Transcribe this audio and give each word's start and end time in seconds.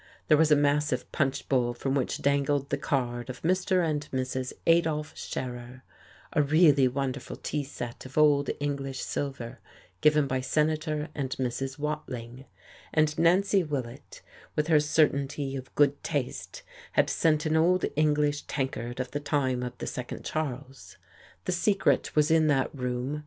There 0.29 0.37
was 0.37 0.49
a 0.49 0.55
massive 0.55 1.11
punch 1.11 1.47
bowl 1.47 1.75
from 1.75 1.93
which 1.93 2.23
dangled 2.23 2.71
the 2.71 2.77
card 2.79 3.29
of 3.29 3.43
Mr. 3.43 3.87
and 3.87 4.09
Mrs. 4.11 4.51
Adolf 4.65 5.15
Scherer, 5.15 5.83
a 6.33 6.41
really 6.41 6.87
wonderful 6.87 7.35
tea 7.35 7.63
set 7.63 8.03
of 8.07 8.17
old 8.17 8.49
English 8.59 9.01
silver 9.01 9.59
given 10.01 10.25
by 10.25 10.41
Senator 10.41 11.09
and 11.13 11.29
Mrs. 11.37 11.77
Watling, 11.77 12.45
and 12.91 13.15
Nancy 13.19 13.61
Willett, 13.63 14.23
with 14.55 14.69
her 14.69 14.79
certainty 14.79 15.55
of 15.55 15.75
good 15.75 16.03
taste, 16.03 16.63
had 16.93 17.07
sent 17.07 17.45
an 17.45 17.55
old 17.55 17.85
English 17.95 18.47
tankard 18.47 18.99
of 18.99 19.11
the 19.11 19.19
time 19.19 19.61
of 19.61 19.77
the 19.77 19.85
second 19.85 20.25
Charles. 20.25 20.97
The 21.45 21.51
secret 21.51 22.15
was 22.15 22.31
in 22.31 22.47
that 22.47 22.73
room. 22.73 23.19